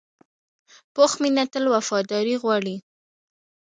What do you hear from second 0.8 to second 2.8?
پوخ مینه تل وفاداري غواړي